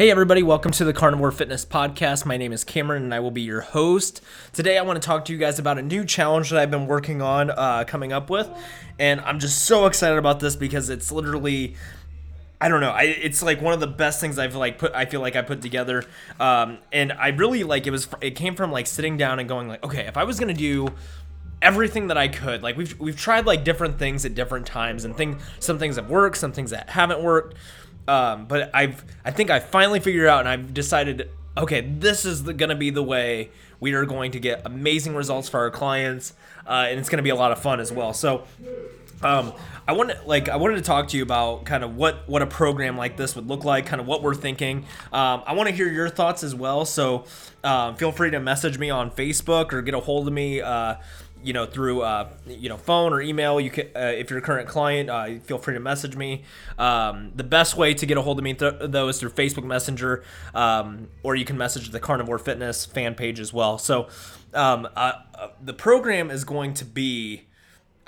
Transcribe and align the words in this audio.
Hey, 0.00 0.10
everybody, 0.10 0.42
welcome 0.42 0.72
to 0.72 0.84
the 0.86 0.94
Carnivore 0.94 1.30
Fitness 1.30 1.66
Podcast. 1.66 2.24
My 2.24 2.38
name 2.38 2.54
is 2.54 2.64
Cameron 2.64 3.02
and 3.02 3.12
I 3.12 3.20
will 3.20 3.30
be 3.30 3.42
your 3.42 3.60
host. 3.60 4.22
Today, 4.54 4.78
I 4.78 4.82
want 4.82 4.96
to 4.96 5.06
talk 5.06 5.26
to 5.26 5.32
you 5.34 5.38
guys 5.38 5.58
about 5.58 5.76
a 5.76 5.82
new 5.82 6.06
challenge 6.06 6.48
that 6.48 6.58
I've 6.58 6.70
been 6.70 6.86
working 6.86 7.20
on 7.20 7.50
uh, 7.50 7.84
coming 7.86 8.10
up 8.10 8.30
with. 8.30 8.48
And 8.98 9.20
I'm 9.20 9.38
just 9.38 9.64
so 9.64 9.84
excited 9.84 10.16
about 10.16 10.40
this 10.40 10.56
because 10.56 10.88
it's 10.88 11.12
literally. 11.12 11.76
I 12.62 12.70
don't 12.70 12.80
know. 12.80 12.92
I, 12.92 13.02
it's 13.02 13.42
like 13.42 13.60
one 13.60 13.74
of 13.74 13.80
the 13.80 13.88
best 13.88 14.22
things 14.22 14.38
I've 14.38 14.54
like 14.54 14.78
put. 14.78 14.94
I 14.94 15.04
feel 15.04 15.20
like 15.20 15.36
I 15.36 15.42
put 15.42 15.60
together, 15.60 16.02
um, 16.40 16.78
and 16.90 17.12
I 17.12 17.28
really 17.28 17.62
like 17.62 17.86
it 17.86 17.90
was. 17.90 18.08
It 18.22 18.36
came 18.36 18.56
from 18.56 18.72
like 18.72 18.86
sitting 18.86 19.18
down 19.18 19.38
and 19.38 19.46
going 19.50 19.68
like, 19.68 19.84
okay, 19.84 20.06
if 20.06 20.16
I 20.16 20.24
was 20.24 20.40
gonna 20.40 20.54
do 20.54 20.88
everything 21.60 22.06
that 22.06 22.16
I 22.16 22.28
could, 22.28 22.62
like 22.62 22.78
we've 22.78 22.98
we've 22.98 23.18
tried 23.18 23.44
like 23.44 23.64
different 23.64 23.98
things 23.98 24.24
at 24.24 24.34
different 24.34 24.66
times, 24.66 25.04
and 25.04 25.14
things 25.14 25.42
some 25.58 25.78
things 25.78 25.96
have 25.96 26.08
worked, 26.08 26.38
some 26.38 26.52
things 26.52 26.70
that 26.70 26.88
haven't 26.88 27.22
worked. 27.22 27.54
Um, 28.10 28.46
but 28.46 28.70
I've 28.74 29.04
I 29.24 29.30
think 29.30 29.50
I 29.50 29.60
finally 29.60 30.00
figured 30.00 30.26
out 30.26 30.40
and 30.40 30.48
I've 30.48 30.74
decided 30.74 31.30
okay 31.56 31.80
this 31.80 32.24
is 32.24 32.42
gonna 32.42 32.74
be 32.74 32.90
the 32.90 33.04
way 33.04 33.50
we 33.78 33.92
are 33.94 34.04
going 34.04 34.32
to 34.32 34.40
get 34.40 34.62
amazing 34.64 35.14
results 35.14 35.48
for 35.48 35.60
our 35.60 35.70
clients 35.70 36.34
uh, 36.66 36.86
and 36.88 36.98
it's 36.98 37.08
gonna 37.08 37.22
be 37.22 37.30
a 37.30 37.36
lot 37.36 37.52
of 37.52 37.60
fun 37.60 37.78
as 37.78 37.92
well. 37.92 38.12
So 38.12 38.44
um, 39.22 39.52
I 39.86 39.92
wanted 39.92 40.18
like 40.26 40.48
I 40.48 40.56
wanted 40.56 40.76
to 40.76 40.82
talk 40.82 41.08
to 41.08 41.16
you 41.16 41.22
about 41.22 41.64
kind 41.64 41.84
of 41.84 41.96
what 41.96 42.28
what 42.28 42.42
a 42.42 42.46
program 42.46 42.96
like 42.96 43.16
this 43.16 43.36
would 43.36 43.46
look 43.46 43.64
like, 43.64 43.86
kind 43.86 44.00
of 44.00 44.06
what 44.06 44.22
we're 44.22 44.34
thinking. 44.34 44.86
Um, 45.12 45.42
I 45.46 45.52
want 45.52 45.68
to 45.68 45.74
hear 45.74 45.88
your 45.88 46.08
thoughts 46.08 46.42
as 46.42 46.54
well. 46.54 46.84
So 46.84 47.26
uh, 47.62 47.94
feel 47.94 48.12
free 48.12 48.30
to 48.30 48.40
message 48.40 48.78
me 48.78 48.90
on 48.90 49.10
Facebook 49.10 49.72
or 49.72 49.82
get 49.82 49.94
a 49.94 50.00
hold 50.00 50.26
of 50.26 50.32
me. 50.32 50.60
Uh, 50.60 50.96
you 51.42 51.52
know 51.52 51.66
through 51.66 52.02
uh, 52.02 52.28
you 52.46 52.68
know 52.68 52.76
phone 52.76 53.12
or 53.12 53.20
email 53.20 53.60
you 53.60 53.70
can 53.70 53.86
uh, 53.96 54.12
if 54.16 54.30
you're 54.30 54.38
a 54.38 54.42
current 54.42 54.68
client 54.68 55.10
uh, 55.10 55.38
feel 55.40 55.58
free 55.58 55.74
to 55.74 55.80
message 55.80 56.16
me. 56.16 56.44
Um, 56.78 57.32
the 57.34 57.44
best 57.44 57.76
way 57.76 57.94
to 57.94 58.06
get 58.06 58.16
a 58.16 58.22
hold 58.22 58.38
of 58.38 58.44
me 58.44 58.54
th- 58.54 58.74
though 58.80 59.08
is 59.08 59.18
through 59.18 59.30
facebook 59.30 59.64
messenger 59.64 60.24
um, 60.54 61.08
or 61.22 61.34
you 61.34 61.44
can 61.44 61.56
message 61.56 61.90
the 61.90 62.00
carnivore 62.00 62.38
fitness 62.38 62.84
fan 62.84 63.14
page 63.14 63.40
as 63.40 63.52
well. 63.52 63.78
So 63.78 64.08
um, 64.54 64.88
uh, 64.96 65.12
uh, 65.34 65.48
the 65.60 65.72
program 65.72 66.30
is 66.30 66.44
going 66.44 66.74
to 66.74 66.84
be 66.84 67.46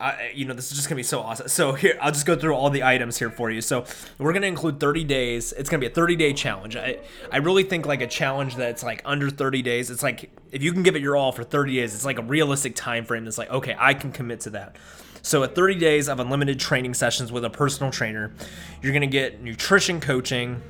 I, 0.03 0.33
you 0.35 0.45
know, 0.47 0.53
this 0.53 0.73
is 0.73 0.77
just 0.77 0.89
gonna 0.89 0.97
be 0.97 1.05
so 1.05 1.21
awesome. 1.21 1.47
So 1.47 1.75
here, 1.75 1.97
I'll 2.01 2.11
just 2.11 2.27
go 2.27 2.35
through 2.35 2.55
all 2.55 2.71
the 2.71 2.83
items 2.83 3.19
here 3.19 3.31
for 3.31 3.51
you. 3.51 3.61
So 3.61 3.85
we're 4.19 4.33
gonna 4.33 4.49
include 4.49 4.81
30 4.81 5.05
days. 5.05 5.53
It's 5.53 5.71
gonna 5.71 5.81
be 5.81 5.87
a 5.87 5.91
30 5.91 6.17
day 6.17 6.33
challenge. 6.33 6.75
I, 6.75 6.99
I 7.31 7.37
really 7.37 7.63
think 7.63 7.87
like 7.87 8.01
a 8.01 8.09
challenge 8.09 8.57
that's 8.57 8.83
like 8.83 9.01
under 9.05 9.31
30 9.31 9.63
days. 9.63 9.91
It's 9.91 10.03
like 10.03 10.29
if 10.51 10.61
you 10.61 10.73
can 10.73 10.83
give 10.83 10.97
it 10.97 11.03
your 11.03 11.17
all 11.17 11.31
for 11.31 11.45
30 11.45 11.77
days, 11.77 11.95
it's 11.95 12.05
like 12.05 12.19
a 12.19 12.23
realistic 12.23 12.75
time 12.75 13.05
frame. 13.05 13.25
That's 13.25 13.39
like 13.39 13.51
okay, 13.51 13.77
I 13.79 13.95
can 13.95 14.11
commit 14.11 14.41
to 14.41 14.51
that. 14.51 14.77
So 15.23 15.45
at 15.45 15.55
30 15.55 15.77
days 15.77 16.09
of 16.09 16.19
unlimited 16.19 16.59
training 16.59 16.95
sessions 16.95 17.31
with 17.31 17.45
a 17.45 17.51
personal 17.51 17.93
trainer, 17.93 18.33
you're 18.83 18.93
gonna 18.93 19.07
get 19.07 19.41
nutrition 19.41 20.01
coaching, 20.01 20.61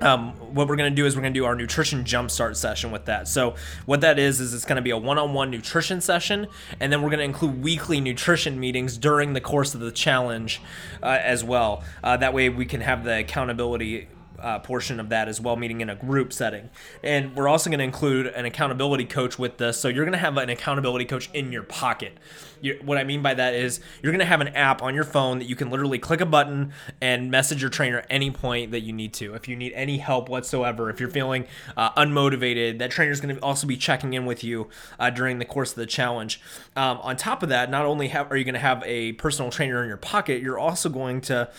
um, 0.00 0.32
what 0.54 0.66
we're 0.66 0.76
going 0.76 0.90
to 0.90 0.96
do 0.96 1.06
is 1.06 1.14
we're 1.14 1.22
going 1.22 1.34
to 1.34 1.38
do 1.40 1.44
our 1.44 1.54
nutrition 1.54 2.04
jumpstart 2.04 2.56
session 2.56 2.90
with 2.90 3.04
that. 3.04 3.28
So 3.28 3.54
what 3.86 4.00
that 4.00 4.18
is 4.18 4.40
is 4.40 4.54
it's 4.54 4.64
going 4.64 4.76
to 4.76 4.82
be 4.82 4.90
a 4.90 4.96
one-on-one 4.96 5.50
nutrition 5.50 6.00
session, 6.00 6.46
and 6.78 6.92
then 6.92 7.02
we're 7.02 7.10
going 7.10 7.18
to 7.18 7.24
include 7.24 7.62
weekly 7.62 8.00
nutrition 8.00 8.58
meetings 8.58 8.96
during 8.96 9.34
the 9.34 9.40
course 9.40 9.74
of 9.74 9.80
the 9.80 9.92
challenge 9.92 10.60
uh, 11.02 11.18
as 11.22 11.44
well. 11.44 11.84
Uh, 12.02 12.16
that 12.16 12.32
way 12.32 12.48
we 12.48 12.64
can 12.64 12.80
have 12.80 13.04
the 13.04 13.18
accountability 13.18 14.08
uh, 14.40 14.58
portion 14.58 15.00
of 15.00 15.08
that 15.10 15.28
as 15.28 15.40
well, 15.40 15.56
meeting 15.56 15.80
in 15.80 15.90
a 15.90 15.94
group 15.94 16.32
setting. 16.32 16.70
And 17.02 17.34
we're 17.36 17.48
also 17.48 17.70
going 17.70 17.78
to 17.78 17.84
include 17.84 18.26
an 18.26 18.44
accountability 18.44 19.04
coach 19.04 19.38
with 19.38 19.58
this. 19.58 19.78
So 19.78 19.88
you're 19.88 20.04
going 20.04 20.12
to 20.12 20.18
have 20.18 20.36
an 20.36 20.48
accountability 20.48 21.04
coach 21.04 21.30
in 21.32 21.52
your 21.52 21.62
pocket. 21.62 22.18
You, 22.62 22.78
what 22.84 22.98
I 22.98 23.04
mean 23.04 23.22
by 23.22 23.34
that 23.34 23.54
is 23.54 23.80
you're 24.02 24.12
going 24.12 24.20
to 24.20 24.26
have 24.26 24.40
an 24.40 24.48
app 24.48 24.82
on 24.82 24.94
your 24.94 25.04
phone 25.04 25.38
that 25.38 25.46
you 25.46 25.56
can 25.56 25.70
literally 25.70 25.98
click 25.98 26.20
a 26.20 26.26
button 26.26 26.72
and 27.00 27.30
message 27.30 27.62
your 27.62 27.70
trainer 27.70 28.04
any 28.10 28.30
point 28.30 28.70
that 28.72 28.80
you 28.80 28.92
need 28.92 29.14
to. 29.14 29.34
If 29.34 29.48
you 29.48 29.56
need 29.56 29.72
any 29.72 29.98
help 29.98 30.28
whatsoever, 30.28 30.90
if 30.90 31.00
you're 31.00 31.08
feeling 31.08 31.46
uh, 31.76 31.92
unmotivated, 31.92 32.78
that 32.78 32.90
trainer 32.90 33.12
is 33.12 33.20
going 33.20 33.34
to 33.34 33.42
also 33.42 33.66
be 33.66 33.76
checking 33.76 34.12
in 34.12 34.26
with 34.26 34.44
you 34.44 34.68
uh, 34.98 35.10
during 35.10 35.38
the 35.38 35.44
course 35.44 35.70
of 35.70 35.76
the 35.76 35.86
challenge. 35.86 36.40
Um, 36.76 36.98
on 36.98 37.16
top 37.16 37.42
of 37.42 37.48
that, 37.48 37.70
not 37.70 37.86
only 37.86 38.08
have, 38.08 38.30
are 38.30 38.36
you 38.36 38.44
going 38.44 38.54
to 38.54 38.60
have 38.60 38.82
a 38.84 39.12
personal 39.12 39.50
trainer 39.50 39.82
in 39.82 39.88
your 39.88 39.96
pocket, 39.96 40.42
you're 40.42 40.58
also 40.58 40.88
going 40.88 41.22
to 41.22 41.50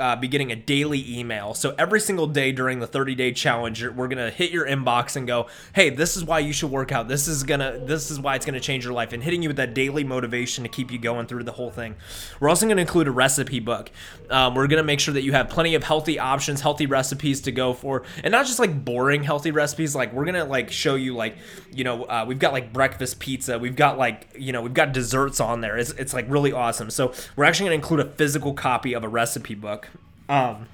uh, 0.00 0.16
be 0.16 0.28
getting 0.28 0.50
a 0.50 0.56
daily 0.56 1.18
email. 1.18 1.54
So 1.54 1.74
every 1.78 2.00
single 2.00 2.26
day 2.26 2.52
during 2.52 2.80
the 2.80 2.86
30 2.86 3.14
day 3.14 3.32
challenge, 3.32 3.84
we're 3.84 4.08
gonna 4.08 4.30
hit 4.30 4.50
your 4.50 4.66
inbox 4.66 5.16
and 5.16 5.26
go, 5.26 5.46
"Hey, 5.74 5.90
this 5.90 6.16
is 6.16 6.24
why 6.24 6.40
you 6.40 6.52
should 6.52 6.70
work 6.70 6.92
out. 6.92 7.08
This 7.08 7.28
is 7.28 7.42
gonna, 7.42 7.78
this 7.84 8.10
is 8.10 8.18
why 8.18 8.34
it's 8.34 8.46
gonna 8.46 8.60
change 8.60 8.84
your 8.84 8.92
life," 8.92 9.12
and 9.12 9.22
hitting 9.22 9.42
you 9.42 9.48
with 9.48 9.56
that 9.56 9.74
daily 9.74 10.04
motivation 10.04 10.64
to 10.64 10.68
keep 10.70 10.90
you 10.90 10.98
going 10.98 11.26
through 11.26 11.44
the 11.44 11.52
whole 11.52 11.70
thing. 11.70 11.96
We're 12.40 12.48
also 12.48 12.66
gonna 12.66 12.80
include 12.80 13.08
a 13.08 13.12
recipe 13.12 13.60
book. 13.60 13.90
Um, 14.30 14.54
we're 14.54 14.66
gonna 14.66 14.82
make 14.82 15.00
sure 15.00 15.14
that 15.14 15.22
you 15.22 15.32
have 15.32 15.48
plenty 15.48 15.74
of 15.74 15.84
healthy 15.84 16.18
options, 16.18 16.60
healthy 16.60 16.86
recipes 16.86 17.40
to 17.42 17.52
go 17.52 17.72
for, 17.74 18.02
and 18.24 18.32
not 18.32 18.46
just 18.46 18.58
like 18.58 18.84
boring 18.84 19.22
healthy 19.22 19.50
recipes. 19.50 19.94
Like 19.94 20.12
we're 20.12 20.24
gonna 20.24 20.44
like 20.44 20.70
show 20.70 20.94
you 20.94 21.14
like, 21.14 21.36
you 21.72 21.84
know, 21.84 22.04
uh, 22.04 22.24
we've 22.26 22.38
got 22.38 22.52
like 22.52 22.72
breakfast 22.72 23.20
pizza. 23.20 23.58
We've 23.58 23.76
got 23.76 23.98
like, 23.98 24.28
you 24.38 24.52
know, 24.52 24.62
we've 24.62 24.74
got 24.74 24.92
desserts 24.92 25.40
on 25.40 25.60
there. 25.60 25.76
It's, 25.76 25.90
it's 25.92 26.14
like 26.14 26.26
really 26.28 26.52
awesome. 26.52 26.90
So 26.90 27.12
we're 27.36 27.44
actually 27.44 27.66
gonna 27.66 27.76
include 27.76 28.00
a 28.00 28.10
physical 28.10 28.54
copy 28.54 28.94
of 28.94 29.04
a 29.04 29.08
recipe 29.08 29.54
book. 29.54 29.89
Um, 30.30 30.68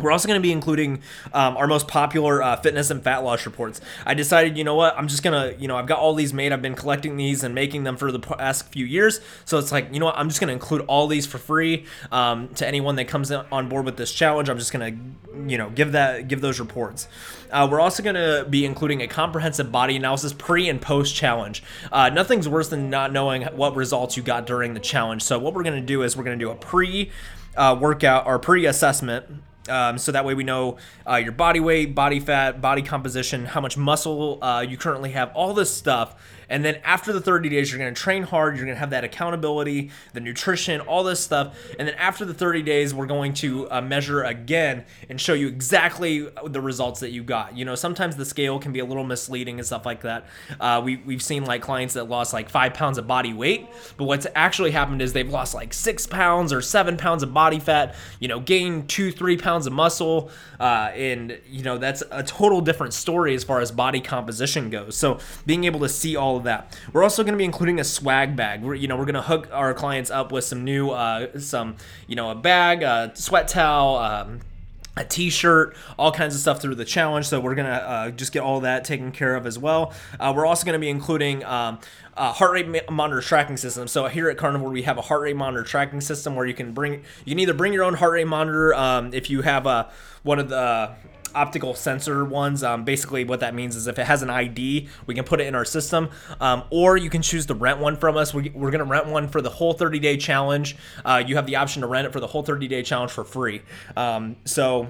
we're 0.00 0.10
also 0.10 0.26
going 0.26 0.38
to 0.38 0.42
be 0.42 0.52
including 0.52 1.02
um, 1.32 1.56
our 1.56 1.66
most 1.66 1.86
popular 1.86 2.42
uh, 2.42 2.56
fitness 2.56 2.90
and 2.90 3.02
fat 3.02 3.18
loss 3.18 3.46
reports. 3.46 3.80
I 4.04 4.14
decided, 4.14 4.58
you 4.58 4.64
know 4.64 4.74
what, 4.74 4.96
I'm 4.96 5.06
just 5.06 5.22
going 5.22 5.54
to, 5.54 5.60
you 5.60 5.68
know, 5.68 5.76
I've 5.76 5.86
got 5.86 5.98
all 5.98 6.14
these 6.14 6.32
made. 6.32 6.52
I've 6.52 6.62
been 6.62 6.74
collecting 6.74 7.16
these 7.16 7.44
and 7.44 7.54
making 7.54 7.84
them 7.84 7.96
for 7.96 8.10
the 8.10 8.18
past 8.18 8.68
few 8.72 8.84
years. 8.84 9.20
So 9.44 9.58
it's 9.58 9.70
like, 9.70 9.92
you 9.92 10.00
know 10.00 10.06
what, 10.06 10.18
I'm 10.18 10.28
just 10.28 10.40
going 10.40 10.48
to 10.48 10.54
include 10.54 10.82
all 10.82 11.06
these 11.06 11.26
for 11.26 11.38
free 11.38 11.84
um, 12.10 12.48
to 12.54 12.66
anyone 12.66 12.96
that 12.96 13.06
comes 13.06 13.30
on 13.30 13.68
board 13.68 13.84
with 13.84 13.96
this 13.96 14.12
challenge. 14.12 14.48
I'm 14.48 14.58
just 14.58 14.72
going 14.72 14.92
to, 14.92 15.48
you 15.48 15.56
know, 15.56 15.70
give 15.70 15.92
that, 15.92 16.26
give 16.26 16.40
those 16.40 16.58
reports. 16.58 17.06
Uh, 17.50 17.68
we're 17.70 17.80
also 17.80 18.02
going 18.02 18.16
to 18.16 18.46
be 18.48 18.64
including 18.64 19.02
a 19.02 19.06
comprehensive 19.08 19.70
body 19.70 19.94
analysis 19.94 20.32
pre 20.32 20.68
and 20.68 20.80
post 20.80 21.14
challenge. 21.14 21.62
Uh, 21.92 22.08
nothing's 22.08 22.48
worse 22.48 22.68
than 22.68 22.90
not 22.90 23.12
knowing 23.12 23.42
what 23.42 23.76
results 23.76 24.16
you 24.16 24.22
got 24.22 24.46
during 24.46 24.74
the 24.74 24.80
challenge. 24.80 25.22
So 25.22 25.38
what 25.38 25.54
we're 25.54 25.62
going 25.62 25.80
to 25.80 25.86
do 25.86 26.02
is 26.02 26.16
we're 26.16 26.24
going 26.24 26.38
to 26.38 26.44
do 26.44 26.50
a 26.50 26.56
pre 26.56 27.10
uh, 27.56 27.76
workout 27.78 28.26
or 28.26 28.38
pre-assessment 28.38 29.26
um, 29.68 29.98
so 29.98 30.12
that 30.12 30.24
way 30.24 30.34
we 30.34 30.44
know 30.44 30.78
uh, 31.08 31.16
your 31.16 31.32
body 31.32 31.60
weight, 31.60 31.94
body 31.94 32.20
fat, 32.20 32.60
body 32.60 32.82
composition, 32.82 33.46
how 33.46 33.60
much 33.60 33.76
muscle 33.76 34.42
uh, 34.42 34.60
you 34.60 34.76
currently 34.76 35.10
have, 35.12 35.30
all 35.34 35.54
this 35.54 35.72
stuff. 35.72 36.20
And 36.52 36.62
then 36.62 36.76
after 36.84 37.14
the 37.14 37.20
30 37.20 37.48
days, 37.48 37.72
you're 37.72 37.78
going 37.78 37.92
to 37.92 38.00
train 38.00 38.24
hard. 38.24 38.56
You're 38.56 38.66
going 38.66 38.76
to 38.76 38.80
have 38.80 38.90
that 38.90 39.04
accountability, 39.04 39.90
the 40.12 40.20
nutrition, 40.20 40.82
all 40.82 41.02
this 41.02 41.18
stuff. 41.18 41.56
And 41.78 41.88
then 41.88 41.94
after 41.94 42.26
the 42.26 42.34
30 42.34 42.60
days, 42.60 42.94
we're 42.94 43.06
going 43.06 43.32
to 43.34 43.70
uh, 43.70 43.80
measure 43.80 44.22
again 44.22 44.84
and 45.08 45.18
show 45.18 45.32
you 45.32 45.48
exactly 45.48 46.28
the 46.44 46.60
results 46.60 47.00
that 47.00 47.10
you 47.10 47.24
got. 47.24 47.56
You 47.56 47.64
know, 47.64 47.74
sometimes 47.74 48.16
the 48.16 48.26
scale 48.26 48.58
can 48.58 48.70
be 48.70 48.80
a 48.80 48.84
little 48.84 49.02
misleading 49.02 49.58
and 49.58 49.66
stuff 49.66 49.86
like 49.86 50.02
that. 50.02 50.26
Uh, 50.60 50.82
we, 50.84 50.96
we've 50.96 51.22
seen 51.22 51.46
like 51.46 51.62
clients 51.62 51.94
that 51.94 52.04
lost 52.04 52.34
like 52.34 52.50
five 52.50 52.74
pounds 52.74 52.98
of 52.98 53.06
body 53.06 53.32
weight, 53.32 53.66
but 53.96 54.04
what's 54.04 54.26
actually 54.34 54.72
happened 54.72 55.00
is 55.00 55.14
they've 55.14 55.30
lost 55.30 55.54
like 55.54 55.72
six 55.72 56.06
pounds 56.06 56.52
or 56.52 56.60
seven 56.60 56.98
pounds 56.98 57.22
of 57.22 57.32
body 57.32 57.60
fat, 57.60 57.94
you 58.20 58.28
know, 58.28 58.40
gained 58.40 58.90
two, 58.90 59.10
three 59.10 59.38
pounds 59.38 59.66
of 59.66 59.72
muscle. 59.72 60.30
Uh, 60.60 60.92
and, 60.94 61.40
you 61.48 61.62
know, 61.62 61.78
that's 61.78 62.02
a 62.10 62.22
total 62.22 62.60
different 62.60 62.92
story 62.92 63.34
as 63.34 63.42
far 63.42 63.60
as 63.60 63.72
body 63.72 64.02
composition 64.02 64.68
goes. 64.68 64.94
So 64.96 65.18
being 65.46 65.64
able 65.64 65.80
to 65.80 65.88
see 65.88 66.14
all 66.14 66.41
of 66.42 66.44
that. 66.44 66.78
We're 66.92 67.02
also 67.02 67.22
going 67.22 67.32
to 67.32 67.38
be 67.38 67.44
including 67.44 67.80
a 67.80 67.84
swag 67.84 68.36
bag. 68.36 68.62
We're, 68.62 68.74
you 68.74 68.88
know, 68.88 68.96
we're 68.96 69.04
going 69.04 69.14
to 69.14 69.22
hook 69.22 69.48
our 69.52 69.72
clients 69.74 70.10
up 70.10 70.32
with 70.32 70.44
some 70.44 70.64
new, 70.64 70.90
uh, 70.90 71.38
some, 71.38 71.76
you 72.06 72.16
know, 72.16 72.30
a 72.30 72.34
bag, 72.34 72.82
a 72.82 73.12
sweat 73.14 73.48
towel, 73.48 73.96
um, 73.96 74.40
a 74.94 75.04
t-shirt 75.04 75.74
all 75.98 76.12
kinds 76.12 76.34
of 76.34 76.40
stuff 76.42 76.60
through 76.60 76.74
the 76.74 76.84
challenge 76.84 77.26
so 77.26 77.40
we're 77.40 77.54
gonna 77.54 77.70
uh, 77.70 78.10
just 78.10 78.30
get 78.30 78.40
all 78.40 78.60
that 78.60 78.84
taken 78.84 79.10
care 79.10 79.34
of 79.34 79.46
as 79.46 79.58
well 79.58 79.90
uh, 80.20 80.30
we're 80.36 80.44
also 80.44 80.66
gonna 80.66 80.78
be 80.78 80.90
including 80.90 81.42
um, 81.44 81.78
a 82.14 82.30
heart 82.30 82.52
rate 82.52 82.90
monitor 82.90 83.22
tracking 83.22 83.56
system 83.56 83.88
so 83.88 84.06
here 84.06 84.28
at 84.28 84.36
carnivore 84.36 84.68
we 84.68 84.82
have 84.82 84.98
a 84.98 85.00
heart 85.00 85.22
rate 85.22 85.34
monitor 85.34 85.64
tracking 85.64 86.02
system 86.02 86.36
where 86.36 86.44
you 86.44 86.52
can 86.52 86.74
bring 86.74 87.02
you 87.24 87.32
can 87.32 87.38
either 87.38 87.54
bring 87.54 87.72
your 87.72 87.84
own 87.84 87.94
heart 87.94 88.12
rate 88.12 88.26
monitor 88.26 88.74
um, 88.74 89.14
if 89.14 89.30
you 89.30 89.40
have 89.40 89.64
a 89.64 89.90
one 90.24 90.38
of 90.38 90.50
the 90.50 90.94
optical 91.34 91.74
sensor 91.74 92.24
ones. 92.24 92.62
Um, 92.62 92.84
basically, 92.84 93.24
what 93.24 93.40
that 93.40 93.54
means 93.54 93.76
is 93.76 93.86
if 93.86 93.98
it 93.98 94.06
has 94.06 94.22
an 94.22 94.30
ID, 94.30 94.88
we 95.06 95.14
can 95.14 95.24
put 95.24 95.40
it 95.40 95.46
in 95.46 95.54
our 95.54 95.64
system, 95.64 96.10
um, 96.40 96.64
or 96.70 96.96
you 96.96 97.10
can 97.10 97.22
choose 97.22 97.46
to 97.46 97.54
rent 97.54 97.78
one 97.78 97.96
from 97.96 98.16
us. 98.16 98.32
We, 98.34 98.48
are 98.48 98.70
going 98.70 98.78
to 98.78 98.84
rent 98.84 99.06
one 99.06 99.28
for 99.28 99.40
the 99.40 99.50
whole 99.50 99.72
30 99.72 99.98
day 99.98 100.16
challenge. 100.16 100.76
Uh, 101.04 101.22
you 101.26 101.36
have 101.36 101.46
the 101.46 101.56
option 101.56 101.82
to 101.82 101.88
rent 101.88 102.06
it 102.06 102.12
for 102.12 102.20
the 102.20 102.26
whole 102.26 102.42
30 102.42 102.68
day 102.68 102.82
challenge 102.82 103.10
for 103.10 103.24
free. 103.24 103.62
Um, 103.96 104.36
so 104.44 104.88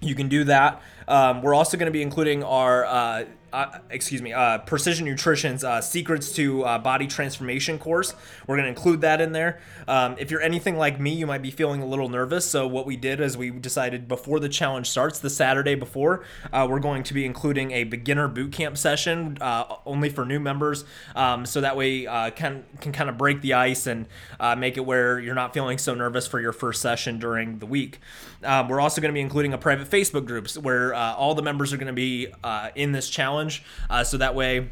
you 0.00 0.14
can 0.14 0.28
do 0.28 0.44
that. 0.44 0.82
Um, 1.10 1.42
we're 1.42 1.54
also 1.54 1.76
going 1.76 1.86
to 1.86 1.92
be 1.92 2.02
including 2.02 2.44
our 2.44 2.86
uh, 2.86 3.24
uh, 3.52 3.78
excuse 3.90 4.22
me, 4.22 4.32
uh, 4.32 4.58
Precision 4.58 5.06
Nutrition's 5.06 5.64
uh, 5.64 5.80
Secrets 5.80 6.32
to 6.32 6.62
uh, 6.64 6.78
Body 6.78 7.06
Transformation 7.06 7.78
course. 7.78 8.14
We're 8.46 8.56
going 8.56 8.66
to 8.66 8.68
include 8.68 9.00
that 9.00 9.20
in 9.20 9.32
there. 9.32 9.60
Um, 9.88 10.16
if 10.18 10.30
you're 10.30 10.40
anything 10.40 10.76
like 10.76 11.00
me, 11.00 11.12
you 11.14 11.26
might 11.26 11.42
be 11.42 11.50
feeling 11.50 11.82
a 11.82 11.86
little 11.86 12.08
nervous. 12.08 12.48
So, 12.48 12.66
what 12.66 12.86
we 12.86 12.96
did 12.96 13.20
is 13.20 13.36
we 13.36 13.50
decided 13.50 14.06
before 14.06 14.38
the 14.38 14.48
challenge 14.48 14.88
starts, 14.88 15.18
the 15.18 15.30
Saturday 15.30 15.74
before, 15.74 16.24
uh, 16.52 16.66
we're 16.70 16.80
going 16.80 17.02
to 17.02 17.14
be 17.14 17.24
including 17.24 17.72
a 17.72 17.84
beginner 17.84 18.28
boot 18.28 18.52
camp 18.52 18.78
session 18.78 19.38
only 19.84 20.08
for 20.08 20.24
new 20.24 20.38
members. 20.38 20.84
Um, 21.16 21.44
so 21.44 21.60
that 21.60 21.76
way, 21.76 22.04
can, 22.36 22.64
can 22.80 22.92
kind 22.92 23.10
of 23.10 23.18
break 23.18 23.40
the 23.40 23.54
ice 23.54 23.86
and 23.86 24.06
make 24.58 24.76
it 24.76 24.86
where 24.86 25.18
you're 25.18 25.34
not 25.34 25.52
feeling 25.54 25.78
so 25.78 25.94
nervous 25.94 26.26
for 26.26 26.40
your 26.40 26.52
first 26.52 26.80
session 26.80 27.18
during 27.18 27.58
the 27.58 27.66
week. 27.66 27.98
Um, 28.42 28.68
we're 28.68 28.80
also 28.80 29.00
going 29.00 29.10
to 29.10 29.14
be 29.14 29.20
including 29.20 29.52
a 29.52 29.58
private 29.58 29.90
Facebook 29.90 30.26
groups 30.26 30.56
where 30.56 30.94
all 31.16 31.34
the 31.34 31.42
members 31.42 31.72
are 31.72 31.76
going 31.76 31.86
to 31.86 31.92
be 31.92 32.28
in 32.74 32.92
this 32.92 33.08
challenge. 33.08 33.62
Uh, 33.88 34.04
so 34.04 34.16
that 34.18 34.34
way, 34.34 34.68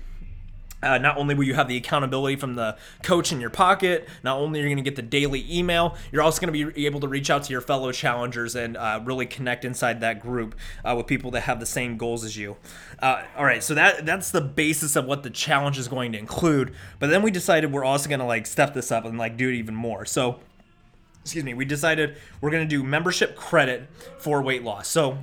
uh, 0.81 0.97
not 0.99 1.17
only 1.17 1.35
will 1.35 1.45
you 1.45 1.55
have 1.55 1.67
the 1.67 1.77
accountability 1.77 2.37
from 2.37 2.55
the 2.55 2.77
coach 3.03 3.33
in 3.33 3.41
your 3.41 3.51
pocket, 3.51 4.09
not 4.23 4.39
only 4.39 4.61
are 4.61 4.63
you 4.63 4.69
going 4.69 4.77
to 4.77 4.89
get 4.89 4.95
the 4.95 5.03
daily 5.03 5.45
email, 5.51 5.97
you're 6.13 6.23
also 6.23 6.41
going 6.41 6.53
to 6.53 6.73
be 6.73 6.87
able 6.87 7.01
to 7.01 7.09
reach 7.09 7.31
out 7.31 7.43
to 7.43 7.51
your 7.51 7.61
fellow 7.61 7.91
challengers 7.91 8.55
and 8.55 8.77
uh, 8.77 9.01
really 9.05 9.27
connect 9.27 9.65
inside 9.65 10.01
that 10.01 10.21
group 10.21 10.55
uh, 10.85 10.95
with 10.97 11.07
people 11.07 11.33
that 11.33 11.43
have 11.43 11.59
the 11.59 11.67
same 11.67 11.97
goals 11.97 12.23
as 12.23 12.37
you. 12.37 12.57
Uh, 13.01 13.23
all 13.37 13.45
right, 13.45 13.63
so 13.63 13.75
that 13.75 14.07
that's 14.07 14.31
the 14.31 14.41
basis 14.41 14.95
of 14.95 15.05
what 15.05 15.25
the 15.25 15.31
challenge 15.31 15.79
is 15.79 15.89
going 15.89 16.13
to 16.13 16.19
include. 16.19 16.73
But 17.01 17.11
then 17.11 17.23
we 17.23 17.33
decided 17.33 17.73
we're 17.73 17.85
also 17.85 18.09
going 18.09 18.21
to 18.21 18.27
like 18.27 18.47
step 18.47 18.73
this 18.73 18.93
up 18.93 19.05
and 19.05 19.19
like 19.19 19.37
do 19.37 19.49
it 19.49 19.55
even 19.55 19.75
more. 19.75 20.05
So, 20.05 20.39
excuse 21.23 21.43
me, 21.43 21.55
we 21.55 21.65
decided 21.65 22.17
we're 22.41 22.51
going 22.51 22.63
to 22.63 22.69
do 22.69 22.85
membership 22.85 23.35
credit 23.35 23.89
for 24.19 24.43
weight 24.43 24.63
loss. 24.63 24.87
So 24.87 25.19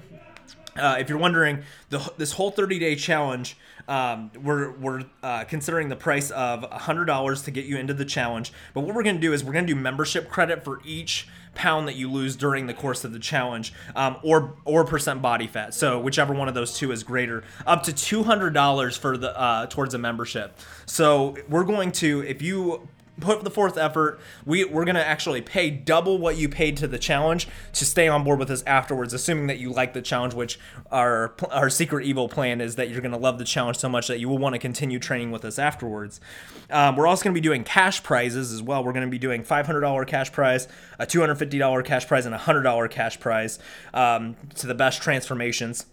uh, 0.75 0.97
if 0.99 1.09
you're 1.09 1.17
wondering, 1.17 1.63
the, 1.89 1.99
this 2.17 2.33
whole 2.33 2.51
30 2.51 2.79
day 2.79 2.95
challenge, 2.95 3.57
um, 3.87 4.31
we're, 4.41 4.71
we're 4.71 5.03
uh, 5.23 5.43
considering 5.45 5.89
the 5.89 5.95
price 5.95 6.31
of 6.31 6.63
$100 6.63 7.43
to 7.45 7.51
get 7.51 7.65
you 7.65 7.77
into 7.77 7.93
the 7.93 8.05
challenge. 8.05 8.51
But 8.73 8.81
what 8.81 8.95
we're 8.95 9.03
going 9.03 9.15
to 9.15 9.21
do 9.21 9.33
is 9.33 9.43
we're 9.43 9.53
going 9.53 9.67
to 9.67 9.73
do 9.73 9.79
membership 9.79 10.29
credit 10.29 10.63
for 10.63 10.81
each 10.83 11.27
pound 11.55 11.87
that 11.87 11.95
you 11.95 12.11
lose 12.11 12.35
during 12.35 12.67
the 12.67 12.73
course 12.73 13.03
of 13.03 13.13
the 13.13 13.19
challenge, 13.19 13.73
um, 13.95 14.17
or 14.23 14.55
or 14.65 14.83
percent 14.83 15.21
body 15.21 15.47
fat. 15.47 15.73
So 15.73 15.99
whichever 15.99 16.33
one 16.33 16.47
of 16.47 16.53
those 16.53 16.77
two 16.77 16.91
is 16.91 17.01
greater, 17.03 17.43
up 17.65 17.83
to 17.83 17.91
$200 17.93 18.97
for 18.97 19.17
the 19.17 19.39
uh, 19.39 19.65
towards 19.67 19.93
a 19.93 19.97
membership. 19.97 20.59
So 20.85 21.37
we're 21.49 21.63
going 21.63 21.91
to 21.93 22.23
if 22.27 22.41
you 22.41 22.87
put 23.19 23.43
the 23.43 23.49
fourth 23.49 23.77
effort. 23.77 24.19
We 24.45 24.65
we're 24.65 24.85
gonna 24.85 24.99
actually 24.99 25.41
pay 25.41 25.69
double 25.69 26.17
what 26.17 26.37
you 26.37 26.49
paid 26.49 26.77
to 26.77 26.87
the 26.87 26.99
challenge 26.99 27.47
to 27.73 27.85
stay 27.85 28.07
on 28.07 28.23
board 28.23 28.39
with 28.39 28.49
us 28.49 28.63
afterwards, 28.65 29.13
assuming 29.13 29.47
that 29.47 29.59
you 29.59 29.71
like 29.71 29.93
the 29.93 30.01
challenge. 30.01 30.33
Which 30.33 30.59
our 30.91 31.33
our 31.51 31.69
secret 31.69 32.05
evil 32.05 32.27
plan 32.27 32.61
is 32.61 32.75
that 32.75 32.89
you're 32.89 33.01
gonna 33.01 33.17
love 33.17 33.37
the 33.37 33.45
challenge 33.45 33.77
so 33.77 33.89
much 33.89 34.07
that 34.07 34.19
you 34.19 34.29
will 34.29 34.37
want 34.37 34.53
to 34.53 34.59
continue 34.59 34.99
training 34.99 35.31
with 35.31 35.45
us 35.45 35.59
afterwards. 35.59 36.19
Um, 36.69 36.95
we're 36.95 37.07
also 37.07 37.23
gonna 37.23 37.33
be 37.33 37.41
doing 37.41 37.63
cash 37.63 38.03
prizes 38.03 38.51
as 38.51 38.61
well. 38.61 38.83
We're 38.83 38.93
gonna 38.93 39.07
be 39.07 39.19
doing 39.19 39.43
$500 39.43 40.07
cash 40.07 40.31
prize, 40.31 40.67
a 40.99 41.05
$250 41.05 41.85
cash 41.85 42.07
prize, 42.07 42.25
and 42.25 42.35
a 42.35 42.39
$100 42.39 42.89
cash 42.89 43.19
prize 43.19 43.59
um, 43.93 44.35
to 44.55 44.67
the 44.67 44.75
best 44.75 45.01
transformations. 45.01 45.85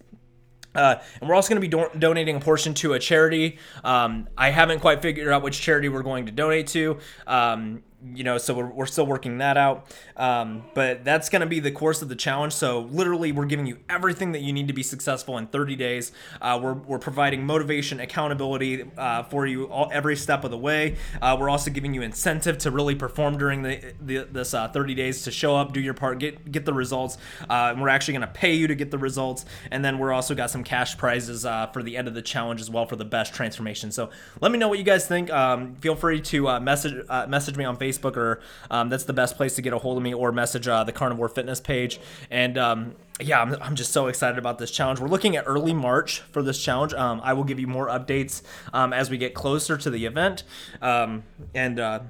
Uh, 0.75 0.97
and 1.21 1.29
we're 1.29 1.35
also 1.35 1.49
going 1.55 1.61
to 1.61 1.69
be 1.69 1.69
do- 1.69 1.99
donating 1.99 2.37
a 2.37 2.41
portion 2.41 2.75
to 2.75 2.95
a 2.95 2.99
charity. 2.99 3.59
Um, 3.85 4.29
I 4.37 4.51
haven't 4.51 4.81
quite 4.81 5.03
figured 5.03 5.29
out 5.29 5.43
which 5.43 5.61
charity 5.61 5.89
we're 5.89 6.03
going 6.03 6.27
to 6.27 6.33
donate 6.33 6.69
to. 6.69 6.99
Um, 7.27 7.83
you 8.05 8.25
know, 8.25 8.37
so 8.37 8.55
we're, 8.55 8.67
we're 8.67 8.87
still 8.87 9.07
working 9.07 9.39
that 9.39 9.57
out. 9.57 9.87
Um, 10.17 10.65
but 10.75 11.05
that's 11.05 11.29
going 11.29 11.41
to 11.41 11.47
be 11.47 11.61
the 11.61 11.71
course 11.71 12.03
of 12.03 12.09
the 12.09 12.17
challenge. 12.17 12.53
So 12.53 12.81
literally, 12.91 13.33
we're 13.33 13.47
giving 13.47 13.67
you 13.67 13.79
everything 13.89 14.33
that 14.33 14.41
you 14.41 14.53
need 14.53 14.67
to 14.69 14.73
be 14.73 14.83
successful 14.83 15.39
in 15.39 15.47
30 15.47 15.77
days. 15.77 16.13
Uh, 16.41 16.59
we're, 16.63 16.75
we're 16.75 16.99
providing 16.99 17.47
motivation, 17.47 18.01
accountability 18.01 18.85
uh, 18.99 19.23
for 19.25 19.47
you 19.47 19.67
all, 19.67 19.89
every 19.93 20.17
step 20.17 20.45
of 20.45 20.51
the 20.51 20.59
way. 20.59 20.97
Uh, 21.21 21.37
we're 21.39 21.49
also 21.49 21.71
giving 21.71 21.95
you 21.95 22.03
incentive 22.03 22.59
to 22.59 22.71
really 22.71 22.95
perform 22.95 23.39
during 23.39 23.63
the, 23.63 23.95
the 24.01 24.27
this 24.31 24.55
uh, 24.55 24.69
30 24.69 24.95
days 24.95 25.23
to 25.23 25.31
show 25.31 25.55
up, 25.55 25.73
do 25.73 25.81
your 25.81 25.95
part, 25.95 26.19
get 26.19 26.51
get 26.51 26.65
the 26.65 26.73
results. 26.73 27.19
Uh, 27.49 27.71
and 27.71 27.81
we're 27.81 27.89
actually 27.89 28.15
going 28.15 28.27
to 28.27 28.33
pay 28.33 28.55
you 28.55 28.67
to 28.67 28.75
get 28.75 28.91
the 28.91 28.99
results. 28.99 29.45
And 29.71 29.85
then 29.85 29.99
we're 29.99 30.13
also 30.13 30.35
got 30.35 30.51
some 30.51 30.65
cash 30.65 30.97
prizes 30.97 31.47
uh, 31.47 31.69
for 31.69 31.83
the 31.83 31.97
end 31.97 32.09
of 32.09 32.15
the 32.15 32.23
challenge 32.23 32.61
as 32.61 32.69
well 32.69 32.87
for 32.87 32.97
the 32.97 33.05
best 33.05 33.33
transformation. 33.35 33.93
So 33.93 34.11
let 34.41 34.51
me 34.51 34.59
know 34.59 34.69
what 34.69 34.79
you 34.79 34.85
guys 34.85 35.07
think. 35.07 35.31
Um, 35.31 35.77
feel 35.77 35.95
free 35.95 36.21
to 36.21 36.61
message 36.61 37.07
message 37.29 37.57
me 37.57 37.65
on 37.65 37.77
Facebook 37.77 37.92
Facebook, 37.93 38.17
or 38.17 38.41
um, 38.71 38.89
that's 38.89 39.05
the 39.05 39.13
best 39.13 39.37
place 39.37 39.55
to 39.57 39.63
get 39.63 39.73
a 39.73 39.79
hold 39.79 39.97
of 39.97 40.03
me, 40.03 40.15
or 40.15 40.33
message 40.33 40.69
uh, 40.69 40.85
the 40.85 40.93
Carnivore 40.93 41.29
Fitness 41.29 41.61
page. 41.61 42.01
And 42.31 42.57
um, 42.59 42.95
yeah, 43.21 43.41
I'm, 43.41 43.55
I'm 43.61 43.77
just 43.77 43.93
so 43.93 44.07
excited 44.07 44.39
about 44.39 44.59
this 44.59 44.71
challenge. 44.71 45.01
We're 45.01 45.09
looking 45.09 45.37
at 45.37 45.45
early 45.47 45.73
March 45.73 46.21
for 46.21 46.43
this 46.43 46.63
challenge. 46.63 46.95
Um, 46.95 47.21
I 47.23 47.33
will 47.33 47.45
give 47.45 47.59
you 47.59 47.67
more 47.67 47.89
updates 47.89 48.43
um, 48.73 48.93
as 48.93 49.11
we 49.11 49.19
get 49.19 49.35
closer 49.35 49.77
to 49.77 49.91
the 49.91 50.07
event. 50.07 50.45
Um, 50.81 51.25
and 51.55 51.79
uh, 51.79 52.01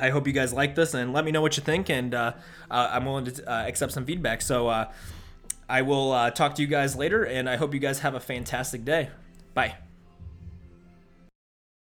I 0.00 0.10
hope 0.10 0.26
you 0.26 0.32
guys 0.32 0.52
like 0.52 0.74
this 0.74 0.94
and 0.94 1.12
let 1.12 1.24
me 1.24 1.30
know 1.30 1.42
what 1.42 1.56
you 1.56 1.62
think. 1.62 1.90
And 1.90 2.14
uh, 2.14 2.32
uh 2.70 2.88
I'm 2.92 3.04
willing 3.04 3.24
to 3.26 3.50
uh, 3.50 3.66
accept 3.66 3.92
some 3.92 4.04
feedback. 4.04 4.42
So 4.42 4.68
uh, 4.68 4.92
I 5.68 5.82
will 5.82 6.30
talk 6.32 6.54
to 6.56 6.62
you 6.62 6.68
guys 6.68 6.96
later, 6.96 7.24
and 7.24 7.48
I 7.48 7.56
hope 7.56 7.72
you 7.72 7.80
guys 7.80 8.00
have 8.00 8.14
a 8.14 8.20
fantastic 8.20 8.84
day. 8.84 9.08
Bye. 9.54 9.81